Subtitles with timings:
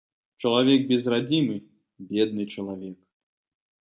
[0.43, 1.57] Чалавек без радзімы‒
[2.13, 2.97] бедны чалавек